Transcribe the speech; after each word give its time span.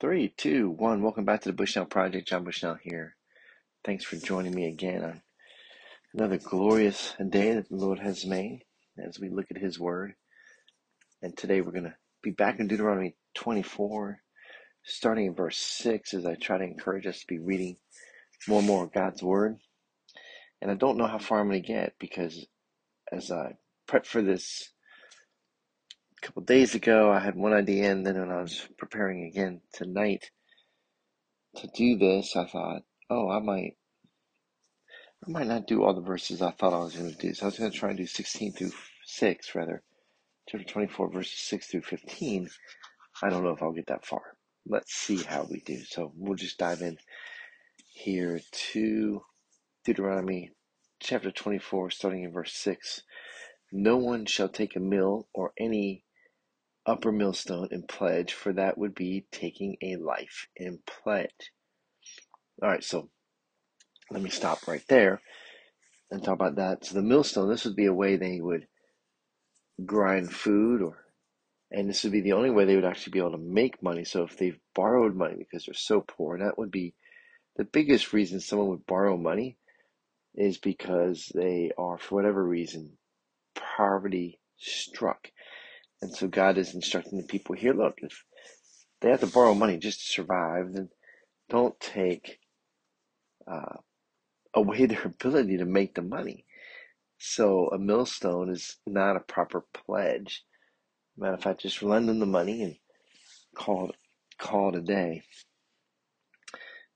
Three, 0.00 0.32
two, 0.34 0.70
one. 0.70 1.02
Welcome 1.02 1.26
back 1.26 1.42
to 1.42 1.50
the 1.50 1.54
Bushnell 1.54 1.84
Project. 1.84 2.26
John 2.26 2.42
Bushnell 2.42 2.78
here. 2.82 3.16
Thanks 3.84 4.02
for 4.02 4.16
joining 4.16 4.54
me 4.54 4.64
again 4.64 5.04
on 5.04 5.20
another 6.14 6.38
glorious 6.38 7.12
day 7.18 7.52
that 7.52 7.68
the 7.68 7.76
Lord 7.76 7.98
has 7.98 8.24
made 8.24 8.64
as 8.96 9.20
we 9.20 9.28
look 9.28 9.50
at 9.50 9.60
His 9.60 9.78
Word. 9.78 10.14
And 11.20 11.36
today 11.36 11.60
we're 11.60 11.72
going 11.72 11.84
to 11.84 11.96
be 12.22 12.30
back 12.30 12.60
in 12.60 12.66
Deuteronomy 12.66 13.14
24, 13.34 14.22
starting 14.84 15.26
in 15.26 15.34
verse 15.34 15.58
6, 15.58 16.14
as 16.14 16.24
I 16.24 16.34
try 16.34 16.56
to 16.56 16.64
encourage 16.64 17.06
us 17.06 17.20
to 17.20 17.26
be 17.26 17.38
reading 17.38 17.76
more 18.48 18.60
and 18.60 18.68
more 18.68 18.84
of 18.84 18.94
God's 18.94 19.22
Word. 19.22 19.58
And 20.62 20.70
I 20.70 20.76
don't 20.76 20.96
know 20.96 21.08
how 21.08 21.18
far 21.18 21.40
I'm 21.40 21.48
going 21.48 21.60
to 21.60 21.68
get 21.68 21.92
because 21.98 22.46
as 23.12 23.30
I 23.30 23.58
prep 23.86 24.06
for 24.06 24.22
this 24.22 24.70
a 26.22 26.26
couple 26.26 26.42
days 26.42 26.74
ago, 26.74 27.10
I 27.10 27.18
had 27.18 27.34
one 27.34 27.54
idea, 27.54 27.90
and 27.90 28.06
then 28.06 28.18
when 28.18 28.30
I 28.30 28.42
was 28.42 28.68
preparing 28.76 29.24
again 29.24 29.62
tonight 29.72 30.30
to 31.56 31.66
do 31.68 31.96
this, 31.96 32.36
I 32.36 32.46
thought, 32.46 32.82
oh, 33.08 33.30
I 33.30 33.38
might, 33.38 33.76
I 35.26 35.30
might 35.30 35.46
not 35.46 35.66
do 35.66 35.82
all 35.82 35.94
the 35.94 36.02
verses 36.02 36.42
I 36.42 36.50
thought 36.50 36.74
I 36.74 36.78
was 36.78 36.94
going 36.94 37.10
to 37.10 37.16
do. 37.16 37.32
So 37.32 37.44
I 37.44 37.46
was 37.46 37.58
going 37.58 37.70
to 37.70 37.78
try 37.78 37.88
and 37.88 37.98
do 37.98 38.06
16 38.06 38.52
through 38.52 38.72
6, 39.06 39.54
rather, 39.54 39.82
chapter 40.46 40.66
24, 40.66 41.10
verses 41.10 41.38
6 41.38 41.66
through 41.68 41.82
15. 41.82 42.50
I 43.22 43.30
don't 43.30 43.42
know 43.42 43.50
if 43.50 43.62
I'll 43.62 43.72
get 43.72 43.86
that 43.86 44.04
far. 44.04 44.22
Let's 44.66 44.92
see 44.92 45.22
how 45.22 45.46
we 45.50 45.60
do. 45.60 45.82
So 45.84 46.12
we'll 46.16 46.36
just 46.36 46.58
dive 46.58 46.82
in 46.82 46.98
here 47.92 48.40
to 48.72 49.22
Deuteronomy 49.86 50.50
chapter 51.00 51.30
24, 51.30 51.90
starting 51.90 52.24
in 52.24 52.32
verse 52.32 52.52
6. 52.52 53.02
No 53.72 53.96
one 53.96 54.26
shall 54.26 54.48
take 54.48 54.76
a 54.76 54.80
mill 54.80 55.26
or 55.32 55.52
any 55.58 56.04
upper 56.86 57.12
millstone 57.12 57.68
in 57.70 57.82
pledge, 57.82 58.32
for 58.32 58.52
that 58.52 58.78
would 58.78 58.94
be 58.94 59.26
taking 59.30 59.76
a 59.82 59.96
life 59.96 60.48
in 60.56 60.78
pledge. 60.86 61.52
All 62.62 62.68
right, 62.68 62.84
so 62.84 63.10
let 64.10 64.22
me 64.22 64.30
stop 64.30 64.66
right 64.66 64.84
there 64.88 65.20
and 66.10 66.22
talk 66.22 66.34
about 66.34 66.56
that. 66.56 66.84
So 66.84 66.94
the 66.94 67.02
millstone, 67.02 67.48
this 67.48 67.64
would 67.64 67.76
be 67.76 67.86
a 67.86 67.94
way 67.94 68.16
they 68.16 68.40
would 68.40 68.66
grind 69.84 70.32
food 70.32 70.82
or 70.82 70.98
and 71.70 71.88
this 71.88 72.02
would 72.02 72.12
be 72.12 72.20
the 72.20 72.32
only 72.32 72.50
way 72.50 72.64
they 72.64 72.74
would 72.74 72.84
actually 72.84 73.12
be 73.12 73.20
able 73.20 73.32
to 73.32 73.38
make 73.38 73.82
money. 73.82 74.04
So 74.04 74.24
if 74.24 74.36
they've 74.36 74.58
borrowed 74.74 75.14
money 75.14 75.36
because 75.38 75.66
they're 75.66 75.74
so 75.74 76.00
poor, 76.00 76.38
that 76.38 76.58
would 76.58 76.70
be 76.70 76.94
the 77.56 77.64
biggest 77.64 78.12
reason 78.12 78.40
someone 78.40 78.68
would 78.68 78.86
borrow 78.86 79.16
money 79.16 79.56
is 80.34 80.58
because 80.58 81.30
they 81.34 81.70
are, 81.78 81.98
for 81.98 82.16
whatever 82.16 82.44
reason, 82.44 82.98
poverty 83.54 84.40
struck. 84.56 85.28
And 86.02 86.14
so 86.14 86.28
God 86.28 86.56
is 86.58 86.74
instructing 86.74 87.18
the 87.18 87.26
people 87.26 87.54
here 87.54 87.74
look, 87.74 87.98
if 87.98 88.24
they 89.00 89.10
have 89.10 89.20
to 89.20 89.26
borrow 89.26 89.54
money 89.54 89.76
just 89.78 90.00
to 90.00 90.12
survive, 90.12 90.72
then 90.72 90.88
don't 91.48 91.78
take 91.80 92.38
uh, 93.50 93.76
away 94.54 94.86
their 94.86 95.02
ability 95.04 95.58
to 95.58 95.66
make 95.66 95.94
the 95.94 96.02
money. 96.02 96.44
So 97.18 97.68
a 97.68 97.78
millstone 97.78 98.50
is 98.50 98.76
not 98.86 99.16
a 99.16 99.20
proper 99.20 99.64
pledge. 99.74 100.42
Matter 101.18 101.34
of 101.34 101.42
fact, 101.42 101.60
just 101.62 101.82
lend 101.82 102.08
them 102.08 102.18
the 102.18 102.26
money 102.26 102.62
and 102.62 102.76
call 103.54 103.90
it, 103.90 103.96
call 104.38 104.70
it 104.70 104.78
a 104.78 104.80
day. 104.80 105.22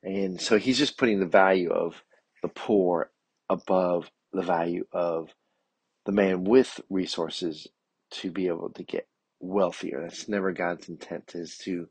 And 0.03 0.41
so 0.41 0.59
he's 0.59 0.79
just 0.79 0.97
putting 0.99 1.21
the 1.21 1.27
value 1.27 1.71
of 1.71 2.03
the 2.43 2.49
poor 2.49 3.11
above 3.51 4.11
the 4.33 4.43
value 4.43 4.87
of 4.93 5.29
the 6.07 6.13
man 6.13 6.45
with 6.45 6.81
resources 6.89 7.69
to 8.21 8.31
be 8.31 8.47
able 8.49 8.71
to 8.71 8.83
get 8.83 9.09
wealthier. 9.41 10.01
That's 10.03 10.29
never 10.29 10.53
God's 10.53 10.89
intent. 10.89 11.33
Is 11.35 11.59
to 11.65 11.89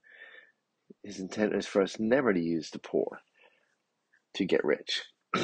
His 1.04 1.20
intent 1.20 1.56
is 1.56 1.66
for 1.66 1.82
us 1.82 2.00
never 2.00 2.34
to 2.34 2.40
use 2.40 2.70
the 2.70 2.80
poor 2.80 3.22
to 4.36 4.46
get 4.46 4.64
rich. 4.64 5.04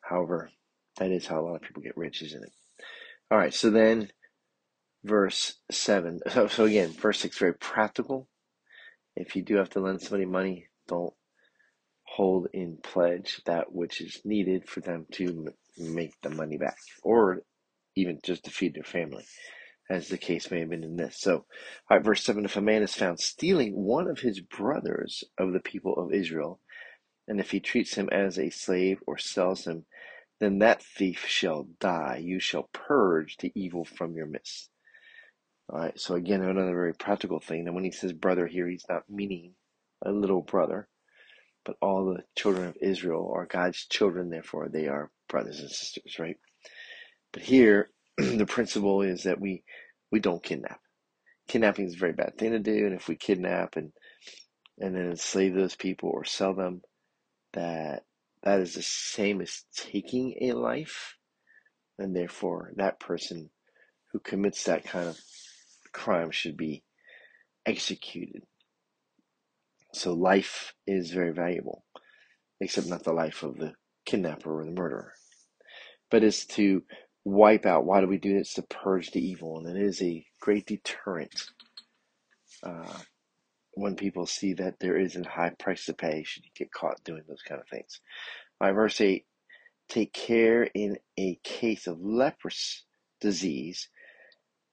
However, 0.00 0.50
that 0.98 1.10
is 1.10 1.26
how 1.26 1.40
a 1.40 1.42
lot 1.42 1.56
of 1.56 1.62
people 1.62 1.82
get 1.82 1.96
rich, 1.96 2.22
isn't 2.22 2.42
it? 2.42 2.52
All 3.30 3.38
right. 3.38 3.54
So 3.54 3.70
then, 3.70 4.10
verse 5.04 5.54
seven. 5.70 6.20
So, 6.30 6.48
so 6.48 6.64
again, 6.64 6.90
verse 6.90 7.20
six 7.20 7.38
very 7.38 7.54
practical. 7.54 8.28
If 9.16 9.36
you 9.36 9.42
do 9.42 9.56
have 9.56 9.70
to 9.70 9.80
lend 9.80 10.00
somebody 10.00 10.26
money, 10.26 10.68
don't 10.86 11.14
hold 12.04 12.48
in 12.52 12.78
pledge 12.82 13.40
that 13.46 13.72
which 13.72 14.00
is 14.00 14.20
needed 14.24 14.68
for 14.68 14.80
them 14.80 15.06
to 15.12 15.48
make 15.76 16.14
the 16.22 16.30
money 16.30 16.56
back, 16.56 16.78
or 17.02 17.42
even 17.98 18.20
just 18.22 18.44
to 18.44 18.50
feed 18.50 18.74
their 18.74 18.84
family, 18.84 19.26
as 19.90 20.08
the 20.08 20.18
case 20.18 20.50
may 20.50 20.60
have 20.60 20.70
been 20.70 20.84
in 20.84 20.96
this. 20.96 21.20
So, 21.20 21.34
all 21.34 21.46
right, 21.96 22.04
verse 22.04 22.24
7 22.24 22.44
If 22.44 22.56
a 22.56 22.60
man 22.60 22.82
is 22.82 22.94
found 22.94 23.20
stealing 23.20 23.74
one 23.74 24.08
of 24.08 24.20
his 24.20 24.40
brothers 24.40 25.24
of 25.38 25.52
the 25.52 25.60
people 25.60 25.94
of 25.96 26.12
Israel, 26.12 26.60
and 27.26 27.40
if 27.40 27.50
he 27.50 27.60
treats 27.60 27.94
him 27.94 28.08
as 28.10 28.38
a 28.38 28.50
slave 28.50 29.00
or 29.06 29.18
sells 29.18 29.66
him, 29.66 29.84
then 30.40 30.60
that 30.60 30.82
thief 30.82 31.26
shall 31.26 31.68
die. 31.80 32.20
You 32.22 32.38
shall 32.40 32.70
purge 32.72 33.36
the 33.38 33.52
evil 33.54 33.84
from 33.84 34.14
your 34.14 34.26
midst. 34.26 34.70
All 35.70 35.80
right, 35.80 35.98
so 36.00 36.14
again, 36.14 36.42
another 36.42 36.72
very 36.72 36.94
practical 36.94 37.40
thing. 37.40 37.66
And 37.66 37.74
when 37.74 37.84
he 37.84 37.90
says 37.90 38.12
brother 38.12 38.46
here, 38.46 38.68
he's 38.68 38.86
not 38.88 39.10
meaning 39.10 39.54
a 40.04 40.12
little 40.12 40.42
brother, 40.42 40.88
but 41.64 41.76
all 41.82 42.06
the 42.06 42.22
children 42.36 42.68
of 42.68 42.76
Israel 42.80 43.32
are 43.34 43.46
God's 43.46 43.86
children, 43.86 44.30
therefore 44.30 44.68
they 44.70 44.86
are 44.88 45.10
brothers 45.28 45.60
and 45.60 45.70
sisters, 45.70 46.18
right? 46.18 46.36
But 47.32 47.42
here, 47.42 47.90
the 48.16 48.46
principle 48.46 49.02
is 49.02 49.24
that 49.24 49.40
we 49.40 49.64
we 50.10 50.20
don't 50.20 50.42
kidnap. 50.42 50.80
Kidnapping 51.48 51.86
is 51.86 51.94
a 51.94 51.98
very 51.98 52.12
bad 52.12 52.36
thing 52.38 52.52
to 52.52 52.58
do, 52.58 52.86
and 52.86 52.94
if 52.94 53.08
we 53.08 53.16
kidnap 53.16 53.76
and 53.76 53.92
and 54.78 54.94
then 54.94 55.10
enslave 55.10 55.54
those 55.54 55.74
people 55.74 56.10
or 56.10 56.24
sell 56.24 56.54
them, 56.54 56.82
that 57.52 58.04
that 58.42 58.60
is 58.60 58.74
the 58.74 58.82
same 58.82 59.40
as 59.40 59.64
taking 59.76 60.36
a 60.40 60.52
life, 60.52 61.16
and 61.98 62.14
therefore 62.14 62.72
that 62.76 63.00
person 63.00 63.50
who 64.12 64.20
commits 64.20 64.64
that 64.64 64.84
kind 64.84 65.08
of 65.08 65.18
crime 65.92 66.30
should 66.30 66.56
be 66.56 66.82
executed. 67.66 68.42
So 69.92 70.14
life 70.14 70.74
is 70.86 71.10
very 71.10 71.32
valuable, 71.32 71.84
except 72.60 72.86
not 72.86 73.04
the 73.04 73.12
life 73.12 73.42
of 73.42 73.56
the 73.58 73.74
kidnapper 74.06 74.60
or 74.60 74.64
the 74.64 74.70
murderer. 74.70 75.12
But 76.10 76.24
it's 76.24 76.46
to 76.46 76.82
wipe 77.28 77.66
out. 77.66 77.84
Why 77.84 78.00
do 78.00 78.06
we 78.06 78.18
do 78.18 78.36
this? 78.36 78.54
To 78.54 78.62
purge 78.62 79.10
the 79.10 79.26
evil, 79.26 79.58
and 79.58 79.76
it 79.76 79.82
is 79.82 80.02
a 80.02 80.26
great 80.40 80.66
deterrent 80.66 81.46
uh, 82.62 82.98
when 83.72 83.96
people 83.96 84.26
see 84.26 84.54
that 84.54 84.80
there 84.80 84.98
is 84.98 85.16
a 85.16 85.28
high 85.28 85.52
price 85.58 85.86
to 85.86 85.94
pay 85.94 86.24
should 86.24 86.44
you 86.44 86.50
get 86.56 86.72
caught 86.72 87.04
doing 87.04 87.22
those 87.28 87.42
kind 87.42 87.60
of 87.60 87.68
things. 87.68 88.00
My 88.60 88.72
verse 88.72 89.00
8 89.00 89.24
Take 89.88 90.12
care 90.12 90.64
in 90.64 90.98
a 91.18 91.38
case 91.44 91.86
of 91.86 92.00
leprous 92.00 92.84
disease, 93.20 93.88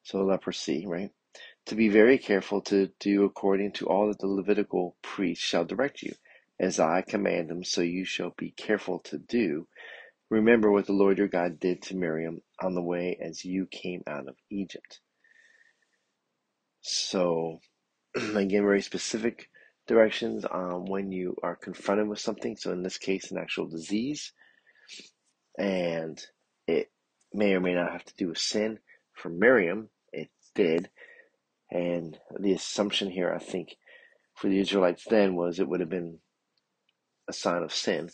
so 0.04 0.24
leprosy, 0.24 0.86
right? 0.88 1.12
To 1.68 1.76
be 1.76 1.90
very 1.90 2.18
careful 2.18 2.62
to 2.64 2.92
do 3.00 3.24
according 3.24 3.74
to 3.74 3.88
all 3.88 4.08
that 4.10 4.20
the 4.20 4.28
Levitical 4.28 4.98
priest 5.02 5.42
shall 5.42 5.66
direct 5.66 6.02
you. 6.04 6.14
As 6.60 6.80
I 6.80 7.02
command 7.02 7.50
them, 7.50 7.64
so 7.64 7.82
you 7.82 8.06
shall 8.06 8.34
be 8.38 8.52
careful 8.52 9.00
to 9.06 9.18
do. 9.18 9.68
Remember 10.30 10.72
what 10.72 10.88
the 10.88 10.94
Lord 10.94 11.18
your 11.18 11.28
God 11.28 11.60
did 11.60 11.82
to 11.84 11.96
Miriam 11.96 12.42
on 12.62 12.74
the 12.74 12.82
way 12.82 13.18
as 13.22 13.44
you 13.44 13.68
came 13.68 14.02
out 14.08 14.28
of 14.28 14.36
Egypt. 14.50 15.00
So, 16.82 17.60
again, 18.16 18.64
very 18.64 18.82
specific 18.82 19.50
directions 19.88 20.46
on 20.46 20.86
when 20.86 21.12
you 21.12 21.36
are 21.44 21.56
confronted 21.56 22.08
with 22.08 22.20
something. 22.20 22.56
So, 22.56 22.72
in 22.72 22.84
this 22.84 22.98
case, 22.98 23.32
an 23.32 23.38
actual 23.38 23.68
disease. 23.68 24.34
And 25.58 26.22
it 26.68 26.92
may 27.34 27.54
or 27.54 27.60
may 27.62 27.74
not 27.74 27.92
have 27.92 28.06
to 28.06 28.16
do 28.16 28.30
with 28.30 28.38
sin. 28.38 28.80
For 29.14 29.30
Miriam, 29.30 29.90
it 30.12 30.30
did. 30.54 30.90
And 31.72 32.18
the 32.40 32.54
assumption 32.54 33.10
here, 33.10 33.34
I 33.34 33.40
think, 33.40 33.76
for 34.36 34.50
the 34.50 34.60
Israelites 34.60 35.06
then 35.10 35.36
was 35.36 35.60
it 35.60 35.68
would 35.68 35.80
have 35.80 35.90
been 35.90 36.20
a 37.28 37.34
sign 37.34 37.64
of 37.64 37.74
sin. 37.74 38.10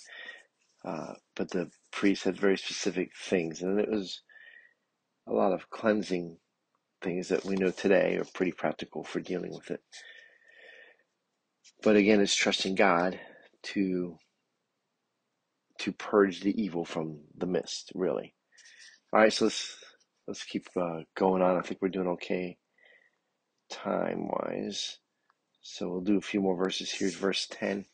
Uh, 0.86 1.14
but 1.36 1.52
the 1.52 1.70
priest 1.92 2.24
had 2.24 2.40
very 2.40 2.58
specific 2.58 3.12
things, 3.16 3.62
and 3.62 3.80
it 3.80 3.90
was 3.90 4.22
a 5.32 5.34
lot 5.34 5.54
of 5.54 5.70
cleansing 5.70 6.38
things 7.02 7.30
that 7.30 7.46
we 7.46 7.56
know 7.56 7.72
today 7.72 8.18
are 8.18 8.26
pretty 8.34 8.52
practical 8.52 9.04
for 9.04 9.22
dealing 9.22 9.54
with 9.54 9.72
it. 9.72 9.82
But 11.82 11.96
again, 11.96 12.20
it's 12.20 12.36
trusting 12.36 12.76
God 12.76 13.20
to 13.64 14.18
to 15.80 15.92
purge 15.94 16.42
the 16.42 16.62
evil 16.62 16.86
from 16.86 17.22
the 17.36 17.48
mist. 17.48 17.92
Really. 17.96 18.36
All 19.14 19.22
right, 19.22 19.32
so 19.32 19.46
let's 19.46 19.78
let's 20.28 20.44
keep 20.44 20.68
uh, 20.76 21.04
going 21.16 21.42
on. 21.42 21.58
I 21.58 21.62
think 21.62 21.82
we're 21.82 21.90
doing 21.90 22.10
okay 22.10 22.58
time 23.70 24.28
wise. 24.28 25.00
So 25.62 25.88
we'll 25.88 26.02
do 26.02 26.18
a 26.18 26.22
few 26.22 26.42
more 26.42 26.58
verses. 26.58 26.92
Here's 26.92 27.16
verse 27.16 27.48
ten. 27.50 27.86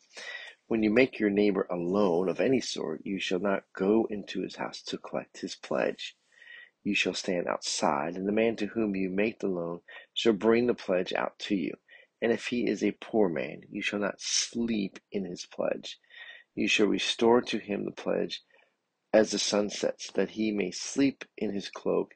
When 0.66 0.82
you 0.82 0.90
make 0.90 1.18
your 1.18 1.30
neighbor 1.30 1.66
a 1.70 1.76
loan 1.76 2.28
of 2.28 2.40
any 2.40 2.60
sort, 2.60 3.00
you 3.04 3.20
shall 3.20 3.38
not 3.38 3.62
go 3.74 4.06
into 4.10 4.42
his 4.42 4.56
house 4.56 4.82
to 4.82 4.98
collect 4.98 5.40
his 5.40 5.54
pledge. 5.54 6.17
You 6.88 6.94
shall 6.94 7.12
stand 7.12 7.46
outside, 7.46 8.16
and 8.16 8.26
the 8.26 8.32
man 8.32 8.56
to 8.56 8.66
whom 8.68 8.96
you 8.96 9.10
make 9.10 9.40
the 9.40 9.46
loan 9.48 9.82
shall 10.14 10.32
bring 10.32 10.68
the 10.68 10.74
pledge 10.74 11.12
out 11.12 11.38
to 11.40 11.54
you. 11.54 11.74
And 12.22 12.32
if 12.32 12.46
he 12.46 12.66
is 12.66 12.82
a 12.82 12.92
poor 12.92 13.28
man, 13.28 13.60
you 13.70 13.82
shall 13.82 13.98
not 14.00 14.22
sleep 14.22 14.98
in 15.12 15.26
his 15.26 15.44
pledge. 15.44 15.98
You 16.54 16.66
shall 16.66 16.86
restore 16.86 17.42
to 17.42 17.58
him 17.58 17.84
the 17.84 17.90
pledge 17.90 18.42
as 19.12 19.32
the 19.32 19.38
sun 19.38 19.68
sets, 19.68 20.10
that 20.12 20.30
he 20.30 20.50
may 20.50 20.70
sleep 20.70 21.26
in 21.36 21.52
his 21.52 21.68
cloak 21.68 22.14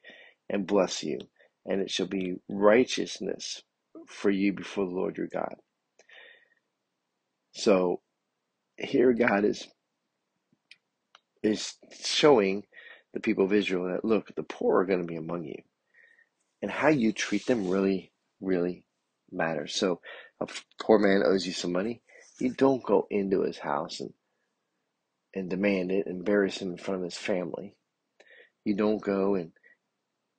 and 0.48 0.66
bless 0.66 1.04
you. 1.04 1.18
And 1.66 1.82
it 1.82 1.90
shall 1.90 2.06
be 2.06 2.36
righteousness 2.48 3.62
for 4.06 4.30
you 4.30 4.54
before 4.54 4.86
the 4.86 4.94
Lord 4.94 5.18
your 5.18 5.28
God. 5.28 5.56
So 7.52 8.00
here 8.78 9.12
God 9.12 9.44
is 9.44 9.68
is 11.42 11.74
showing 12.02 12.64
the 13.12 13.20
people 13.20 13.44
of 13.44 13.52
Israel 13.52 13.86
that 13.86 14.04
look, 14.04 14.34
the 14.34 14.42
poor 14.42 14.80
are 14.80 14.86
going 14.86 15.00
to 15.00 15.06
be 15.06 15.16
among 15.16 15.44
you. 15.44 15.62
And 16.60 16.70
how 16.70 16.88
you 16.88 17.12
treat 17.12 17.46
them 17.46 17.68
really, 17.68 18.12
really 18.40 18.84
matters. 19.30 19.74
So 19.74 20.00
a 20.40 20.46
poor 20.80 20.98
man 20.98 21.22
owes 21.24 21.46
you 21.46 21.52
some 21.52 21.72
money, 21.72 22.02
you 22.38 22.52
don't 22.52 22.82
go 22.82 23.06
into 23.10 23.42
his 23.42 23.58
house 23.58 24.00
and 24.00 24.12
and 25.34 25.48
demand 25.48 25.90
it, 25.90 26.06
embarrass 26.06 26.58
him 26.58 26.72
in 26.72 26.76
front 26.76 26.98
of 26.98 27.04
his 27.04 27.16
family. 27.16 27.74
You 28.64 28.74
don't 28.74 29.00
go 29.00 29.34
and 29.34 29.52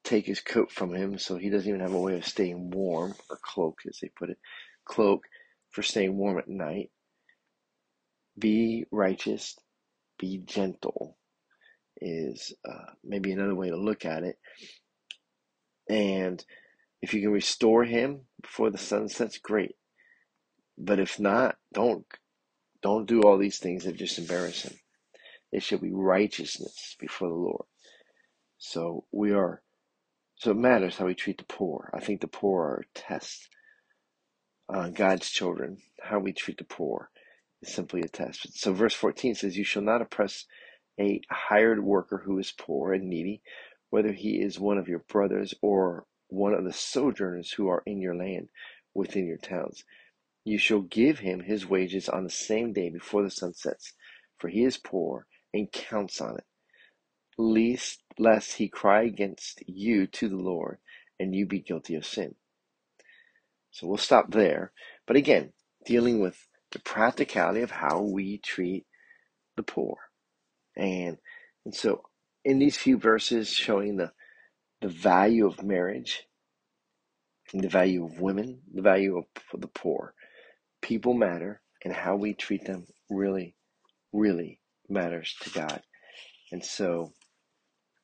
take 0.03 0.27
his 0.27 0.39
coat 0.39 0.71
from 0.71 0.93
him 0.93 1.17
so 1.17 1.35
he 1.35 1.49
doesn't 1.49 1.67
even 1.67 1.81
have 1.81 1.93
a 1.93 1.99
way 1.99 2.15
of 2.15 2.27
staying 2.27 2.69
warm, 2.69 3.15
or 3.27 3.39
cloak 3.41 3.79
as 3.87 3.97
they 3.99 4.09
put 4.09 4.29
it, 4.29 4.37
cloak 4.85 5.23
for 5.71 5.81
staying 5.81 6.15
warm 6.15 6.37
at 6.37 6.47
night. 6.47 6.91
Be 8.37 8.85
righteous, 8.91 9.57
be 10.19 10.37
gentle 10.45 11.17
is 12.03 12.53
uh, 12.69 12.91
maybe 13.03 13.31
another 13.31 13.55
way 13.55 13.69
to 13.69 13.77
look 13.77 14.05
at 14.05 14.23
it. 14.23 14.37
And 15.89 16.43
if 17.01 17.13
you 17.13 17.21
can 17.21 17.31
restore 17.31 17.85
him 17.85 18.21
before 18.41 18.69
the 18.69 18.77
sun 18.77 19.07
sets, 19.09 19.37
great. 19.37 19.75
But 20.77 20.99
if 20.99 21.19
not, 21.19 21.55
don't 21.73 22.05
don't 22.81 23.07
do 23.07 23.21
all 23.21 23.37
these 23.37 23.59
things 23.59 23.85
that 23.85 23.95
just 23.95 24.19
embarrass 24.19 24.63
him. 24.63 24.73
It 25.51 25.63
should 25.63 25.81
be 25.81 25.91
righteousness 25.91 26.97
before 26.99 27.29
the 27.29 27.35
Lord. 27.35 27.65
So 28.57 29.05
we 29.11 29.31
are 29.31 29.61
so 30.35 30.51
it 30.51 30.57
matters 30.57 30.97
how 30.97 31.05
we 31.05 31.15
treat 31.15 31.37
the 31.37 31.45
poor. 31.45 31.89
I 31.93 31.99
think 31.99 32.19
the 32.19 32.27
poor 32.27 32.63
are 32.63 32.81
a 32.81 32.99
test. 32.99 33.47
Uh, 34.67 34.89
God's 34.89 35.29
children, 35.29 35.77
how 36.01 36.19
we 36.19 36.33
treat 36.33 36.57
the 36.57 36.63
poor 36.65 37.09
is 37.61 37.73
simply 37.73 38.01
a 38.01 38.07
test. 38.07 38.59
So 38.59 38.73
verse 38.73 38.93
14 38.93 39.35
says, 39.35 39.57
You 39.57 39.63
shall 39.63 39.83
not 39.83 40.01
oppress 40.01 40.45
a 40.99 41.21
hired 41.29 41.83
worker 41.83 42.21
who 42.25 42.37
is 42.39 42.51
poor 42.51 42.93
and 42.93 43.09
needy, 43.09 43.41
whether 43.89 44.11
he 44.11 44.41
is 44.41 44.59
one 44.59 44.77
of 44.77 44.87
your 44.87 45.03
brothers 45.09 45.53
or 45.61 46.05
one 46.27 46.53
of 46.53 46.63
the 46.63 46.73
sojourners 46.73 47.51
who 47.51 47.67
are 47.67 47.83
in 47.85 48.01
your 48.01 48.15
land 48.15 48.49
within 48.93 49.27
your 49.27 49.37
towns. 49.37 49.83
You 50.45 50.57
shall 50.57 50.81
give 50.81 51.19
him 51.19 51.41
his 51.41 51.65
wages 51.65 52.09
on 52.09 52.23
the 52.23 52.29
same 52.29 52.73
day 52.73 52.89
before 52.89 53.23
the 53.23 53.31
sun 53.31 53.53
sets, 53.53 53.93
for 54.37 54.49
he 54.49 54.63
is 54.63 54.77
poor 54.77 55.27
and 55.53 55.71
counts 55.71 56.19
on 56.19 56.37
it, 56.37 56.45
least 57.37 58.03
lest 58.17 58.53
he 58.53 58.67
cry 58.67 59.03
against 59.03 59.63
you 59.67 60.07
to 60.07 60.27
the 60.27 60.37
Lord 60.37 60.79
and 61.19 61.35
you 61.35 61.45
be 61.45 61.59
guilty 61.59 61.95
of 61.95 62.05
sin. 62.05 62.35
So 63.71 63.87
we'll 63.87 63.97
stop 63.97 64.31
there. 64.31 64.71
But 65.07 65.15
again, 65.15 65.53
dealing 65.85 66.19
with 66.19 66.47
the 66.71 66.79
practicality 66.79 67.61
of 67.61 67.71
how 67.71 68.01
we 68.01 68.37
treat 68.39 68.85
the 69.55 69.63
poor. 69.63 69.97
And 70.75 71.17
and 71.65 71.73
so 71.73 72.03
in 72.43 72.59
these 72.59 72.77
few 72.77 72.97
verses 72.97 73.49
showing 73.49 73.97
the 73.97 74.11
the 74.81 74.89
value 74.89 75.47
of 75.47 75.63
marriage, 75.63 76.23
the 77.53 77.69
value 77.69 78.03
of 78.05 78.19
women, 78.19 78.61
the 78.73 78.81
value 78.81 79.17
of 79.17 79.25
the 79.59 79.67
poor. 79.67 80.13
People 80.81 81.13
matter 81.13 81.61
and 81.85 81.93
how 81.93 82.17
we 82.17 82.33
treat 82.33 82.65
them 82.65 82.85
really, 83.09 83.55
really 84.11 84.59
matters 84.89 85.35
to 85.41 85.49
God. 85.51 85.81
And 86.51 86.63
so 86.63 87.13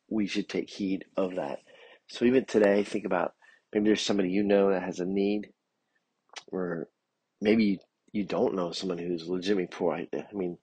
we 0.10 0.27
should 0.27 0.48
take 0.48 0.69
heed 0.69 1.06
of 1.18 1.36
that. 1.36 1.60
So 2.07 2.25
even 2.25 2.45
today, 2.45 2.83
think 2.83 3.06
about 3.06 3.33
maybe 3.74 3.86
there's 3.86 4.01
somebody 4.01 4.30
you 4.30 4.44
know 4.44 4.71
that 4.71 4.83
has 4.83 5.00
a 5.00 5.06
need, 5.06 5.50
or 6.48 6.88
maybe 7.42 7.80
you 8.12 8.25
don't 8.25 8.56
know 8.56 8.71
someone 8.71 8.98
who's 8.98 9.27
legitimately 9.27 9.68
poor. 9.68 9.95
I 9.95 10.07
mean, 10.33 10.57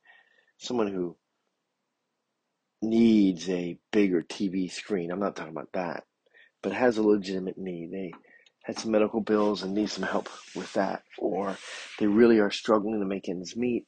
someone 0.58 0.88
who 0.88 1.16
needs 2.82 3.48
a 3.50 3.78
bigger 3.92 4.22
TV 4.22 4.70
screen. 4.70 5.10
I'm 5.10 5.20
not 5.20 5.36
talking 5.36 5.52
about 5.52 5.70
that, 5.74 6.04
but 6.62 6.72
has 6.72 6.98
a 6.98 7.02
legitimate 7.02 7.58
need. 7.58 7.90
They 7.92 8.12
had 8.64 8.78
some 8.78 8.92
medical 8.92 9.20
bills 9.20 9.62
and 9.62 9.74
need 9.74 9.90
some 9.90 10.04
help 10.04 10.28
with 10.54 10.72
that, 10.74 11.02
or 11.18 11.56
they 11.98 12.06
really 12.06 12.40
are 12.40 12.50
struggling 12.50 13.00
to 13.00 13.06
make 13.06 13.28
ends 13.28 13.56
meet 13.56 13.86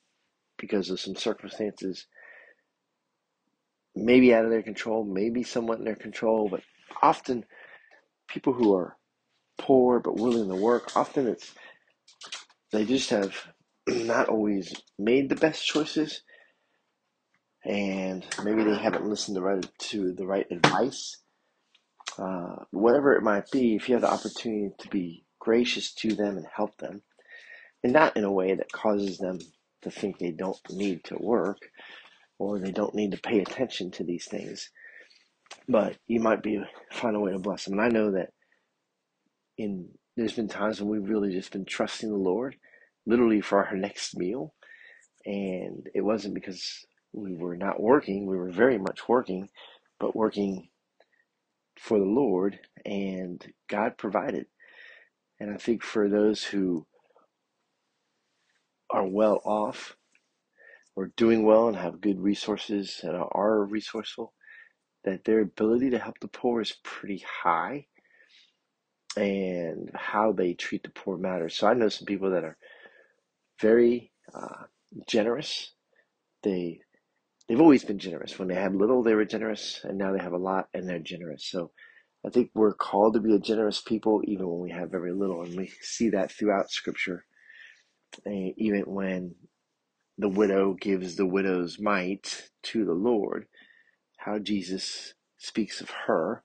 because 0.58 0.90
of 0.90 1.00
some 1.00 1.16
circumstances, 1.16 2.06
maybe 3.96 4.34
out 4.34 4.44
of 4.44 4.50
their 4.50 4.62
control, 4.62 5.04
maybe 5.04 5.42
somewhat 5.44 5.78
in 5.78 5.84
their 5.84 5.96
control, 5.96 6.48
but 6.50 6.62
often 7.02 7.44
people 8.28 8.52
who 8.54 8.74
are 8.74 8.96
poor 9.58 10.00
but 10.00 10.16
willing 10.16 10.48
to 10.48 10.56
work, 10.56 10.96
often 10.96 11.28
it's 11.28 11.54
they 12.72 12.84
just 12.84 13.10
have 13.10 13.34
not 13.88 14.28
always 14.28 14.74
made 14.98 15.28
the 15.28 15.36
best 15.36 15.64
choices 15.66 16.22
and 17.68 18.24
maybe 18.42 18.64
they 18.64 18.76
haven't 18.76 19.06
listened 19.06 19.36
to, 19.36 19.42
right, 19.42 19.68
to 19.78 20.14
the 20.14 20.26
right 20.26 20.46
advice. 20.50 21.18
Uh, 22.18 22.56
whatever 22.70 23.14
it 23.14 23.22
might 23.22 23.50
be, 23.50 23.76
if 23.76 23.88
you 23.88 23.94
have 23.94 24.02
the 24.02 24.10
opportunity 24.10 24.70
to 24.78 24.88
be 24.88 25.24
gracious 25.38 25.92
to 25.92 26.14
them 26.14 26.38
and 26.38 26.46
help 26.56 26.76
them, 26.78 27.02
and 27.84 27.92
not 27.92 28.16
in 28.16 28.24
a 28.24 28.32
way 28.32 28.54
that 28.54 28.72
causes 28.72 29.18
them 29.18 29.38
to 29.82 29.90
think 29.90 30.18
they 30.18 30.30
don't 30.30 30.58
need 30.70 31.04
to 31.04 31.16
work 31.20 31.58
or 32.38 32.58
they 32.58 32.72
don't 32.72 32.94
need 32.94 33.12
to 33.12 33.18
pay 33.18 33.40
attention 33.40 33.90
to 33.90 34.02
these 34.02 34.26
things, 34.26 34.70
but 35.68 35.96
you 36.06 36.20
might 36.20 36.42
be 36.42 36.60
find 36.90 37.14
a 37.14 37.20
way 37.20 37.32
to 37.32 37.38
bless 37.38 37.66
them. 37.66 37.74
And 37.74 37.82
I 37.82 37.88
know 37.88 38.12
that 38.12 38.30
in 39.58 39.90
there's 40.16 40.32
been 40.32 40.48
times 40.48 40.80
when 40.80 40.90
we've 40.90 41.10
really 41.10 41.32
just 41.32 41.52
been 41.52 41.66
trusting 41.66 42.08
the 42.08 42.16
Lord, 42.16 42.56
literally 43.06 43.40
for 43.42 43.64
our 43.64 43.76
next 43.76 44.16
meal, 44.16 44.54
and 45.26 45.88
it 45.94 46.00
wasn't 46.00 46.34
because 46.34 46.84
we 47.12 47.34
were 47.34 47.56
not 47.56 47.80
working. 47.80 48.26
We 48.26 48.36
were 48.36 48.50
very 48.50 48.78
much 48.78 49.08
working, 49.08 49.48
but 49.98 50.16
working 50.16 50.68
for 51.78 51.98
the 51.98 52.04
Lord, 52.04 52.58
and 52.84 53.44
God 53.68 53.96
provided. 53.96 54.46
And 55.40 55.52
I 55.52 55.56
think 55.56 55.82
for 55.82 56.08
those 56.08 56.44
who 56.44 56.86
are 58.90 59.06
well 59.06 59.40
off 59.44 59.96
or 60.96 61.12
doing 61.16 61.44
well 61.44 61.68
and 61.68 61.76
have 61.76 62.00
good 62.00 62.20
resources 62.20 63.00
and 63.02 63.16
are 63.16 63.64
resourceful, 63.64 64.32
that 65.04 65.24
their 65.24 65.40
ability 65.40 65.90
to 65.90 65.98
help 65.98 66.18
the 66.20 66.28
poor 66.28 66.60
is 66.60 66.76
pretty 66.82 67.24
high 67.42 67.86
and 69.16 69.90
how 69.94 70.32
they 70.32 70.54
treat 70.54 70.82
the 70.82 70.90
poor 70.90 71.16
matters. 71.16 71.54
So 71.54 71.68
I 71.68 71.74
know 71.74 71.88
some 71.88 72.06
people 72.06 72.30
that 72.30 72.44
are 72.44 72.56
very 73.60 74.12
uh, 74.34 74.64
generous. 75.06 75.72
They 76.42 76.80
they've 77.48 77.60
always 77.60 77.84
been 77.84 77.98
generous. 77.98 78.38
When 78.38 78.48
they 78.48 78.54
had 78.54 78.74
little, 78.74 79.02
they 79.02 79.14
were 79.14 79.24
generous, 79.24 79.80
and 79.84 79.98
now 79.98 80.12
they 80.12 80.22
have 80.22 80.32
a 80.32 80.38
lot 80.38 80.68
and 80.74 80.88
they're 80.88 80.98
generous. 80.98 81.48
So 81.50 81.70
I 82.26 82.30
think 82.30 82.50
we're 82.54 82.74
called 82.74 83.14
to 83.14 83.20
be 83.20 83.34
a 83.34 83.38
generous 83.38 83.80
people 83.80 84.22
even 84.24 84.48
when 84.48 84.60
we 84.60 84.70
have 84.70 84.90
very 84.90 85.12
little, 85.12 85.42
and 85.42 85.56
we 85.56 85.70
see 85.80 86.10
that 86.10 86.30
throughout 86.30 86.70
Scripture. 86.70 87.24
And 88.24 88.52
even 88.56 88.82
when 88.82 89.34
the 90.18 90.28
widow 90.28 90.74
gives 90.74 91.16
the 91.16 91.26
widow's 91.26 91.78
mite 91.78 92.50
to 92.64 92.84
the 92.84 92.92
Lord, 92.92 93.46
how 94.18 94.38
Jesus 94.38 95.14
speaks 95.38 95.80
of 95.80 95.90
her 96.06 96.42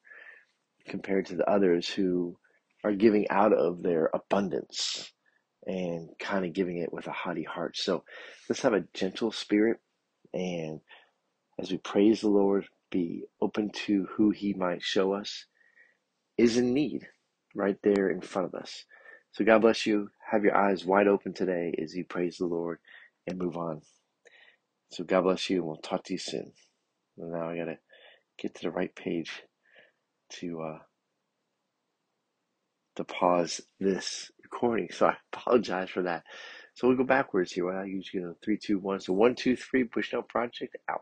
compared 0.88 1.26
to 1.28 1.36
the 1.36 1.50
others 1.50 1.90
who 1.90 2.38
are 2.84 2.94
giving 2.94 3.28
out 3.30 3.54
of 3.54 3.82
their 3.82 4.10
abundance 4.14 5.12
and 5.66 6.10
kind 6.20 6.46
of 6.46 6.54
giving 6.54 6.78
it 6.78 6.94
with 6.94 7.08
a 7.08 7.12
haughty 7.12 7.44
heart. 7.44 7.78
So 7.78 8.04
let's 8.50 8.62
have 8.62 8.74
a 8.74 8.84
gentle 8.94 9.32
spirit 9.32 9.78
and 10.34 10.82
as 11.60 11.72
we 11.72 11.78
praise 11.78 12.22
the 12.22 12.30
Lord, 12.30 12.68
be 12.92 13.26
open 13.42 13.72
to 13.88 14.08
who 14.16 14.32
He 14.32 14.54
might 14.54 14.82
show 14.84 15.14
us 15.14 15.46
is 16.38 16.58
in 16.58 16.74
need 16.76 17.08
right 17.56 17.78
there 17.84 18.10
in 18.12 18.22
front 18.22 18.50
of 18.54 18.56
us. 18.62 18.86
So 19.34 19.46
God 19.46 19.62
bless 19.64 19.88
you. 19.88 20.10
Have 20.32 20.46
your 20.46 20.58
eyes 20.58 20.86
wide 20.86 21.08
open 21.08 21.34
today 21.34 21.76
as 21.82 21.96
you 21.96 22.06
praise 22.06 22.38
the 22.40 22.48
Lord 22.48 22.80
and 23.28 23.40
move 23.40 23.58
on. 23.58 23.84
So 24.92 25.04
God 25.06 25.24
bless 25.24 25.50
you, 25.50 25.58
and 25.60 25.68
we'll 25.68 25.78
talk 25.78 26.06
to 26.06 26.14
you 26.14 26.20
soon. 26.20 26.54
And 27.18 27.32
now 27.34 27.50
I 27.50 27.58
gotta 27.58 27.80
get 28.40 28.56
to 28.56 28.64
the 28.64 28.72
right 28.72 28.96
page 28.96 29.44
to 30.34 30.62
uh, 30.62 30.80
to 32.98 33.04
pause 33.06 33.62
this 33.80 34.32
recording. 34.44 34.90
So 34.92 35.08
I 35.08 35.18
apologize 35.34 35.90
for 35.90 36.04
that. 36.04 36.24
So 36.76 36.88
we'll 36.88 36.98
go 36.98 37.04
backwards 37.04 37.52
here. 37.52 37.72
I 37.72 37.86
usually 37.86 38.24
go 38.24 38.36
three, 38.44 38.58
two, 38.58 38.80
one. 38.80 39.00
So 39.00 39.14
one, 39.14 39.36
two, 39.36 39.56
three. 39.56 39.84
push 39.84 40.08
Bushnell 40.08 40.24
Project 40.24 40.76
out. 40.90 41.02